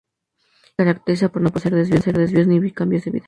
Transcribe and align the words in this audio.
El 0.01 0.07
mismo 0.07 0.63
se 0.63 0.83
caracteriza 0.83 1.29
por 1.31 1.43
no 1.43 1.51
poseer 1.51 1.75
desvíos, 1.75 2.47
ni 2.47 2.71
cambios 2.71 3.05
de 3.05 3.11
vía. 3.11 3.19